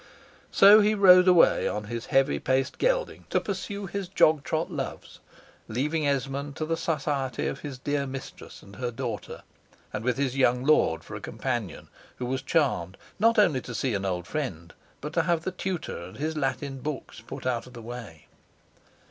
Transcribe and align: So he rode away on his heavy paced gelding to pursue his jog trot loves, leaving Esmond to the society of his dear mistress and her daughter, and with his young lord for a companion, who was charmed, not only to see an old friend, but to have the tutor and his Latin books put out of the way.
So 0.49 0.79
he 0.81 0.95
rode 0.95 1.27
away 1.27 1.67
on 1.67 1.83
his 1.83 2.07
heavy 2.07 2.39
paced 2.39 2.79
gelding 2.79 3.25
to 3.29 3.39
pursue 3.39 3.85
his 3.85 4.07
jog 4.07 4.43
trot 4.43 4.71
loves, 4.71 5.19
leaving 5.67 6.07
Esmond 6.07 6.55
to 6.55 6.65
the 6.65 6.75
society 6.75 7.45
of 7.45 7.59
his 7.59 7.77
dear 7.77 8.07
mistress 8.07 8.63
and 8.63 8.77
her 8.77 8.89
daughter, 8.89 9.43
and 9.93 10.03
with 10.03 10.17
his 10.17 10.35
young 10.35 10.63
lord 10.65 11.03
for 11.03 11.13
a 11.13 11.21
companion, 11.21 11.87
who 12.15 12.25
was 12.25 12.41
charmed, 12.41 12.97
not 13.19 13.37
only 13.37 13.61
to 13.61 13.75
see 13.75 13.93
an 13.93 14.03
old 14.03 14.25
friend, 14.25 14.73
but 15.01 15.13
to 15.13 15.21
have 15.21 15.43
the 15.43 15.51
tutor 15.51 16.01
and 16.01 16.17
his 16.17 16.35
Latin 16.35 16.79
books 16.79 17.21
put 17.21 17.45
out 17.45 17.67
of 17.67 17.73
the 17.73 17.81
way. 17.83 18.25